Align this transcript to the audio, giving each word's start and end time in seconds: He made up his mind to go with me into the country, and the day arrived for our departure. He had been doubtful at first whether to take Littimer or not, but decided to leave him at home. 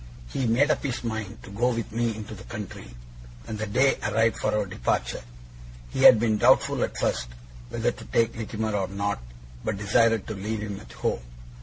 He 0.29 0.47
made 0.47 0.71
up 0.71 0.81
his 0.81 1.03
mind 1.03 1.43
to 1.43 1.51
go 1.51 1.69
with 1.75 1.91
me 1.91 2.15
into 2.15 2.33
the 2.33 2.43
country, 2.45 2.95
and 3.47 3.59
the 3.59 3.67
day 3.67 3.99
arrived 4.01 4.37
for 4.37 4.51
our 4.51 4.65
departure. 4.65 5.21
He 5.91 6.01
had 6.01 6.19
been 6.19 6.39
doubtful 6.39 6.81
at 6.83 6.97
first 6.97 7.27
whether 7.69 7.91
to 7.91 8.05
take 8.05 8.35
Littimer 8.35 8.71
or 8.75 8.87
not, 8.87 9.21
but 9.63 9.77
decided 9.77 10.25
to 10.25 10.33
leave 10.33 10.61
him 10.61 10.79
at 10.79 10.91
home. 10.93 11.21